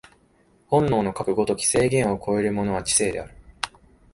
[0.65, 3.35] 本能のかくの如き制限を超えるものは知性である。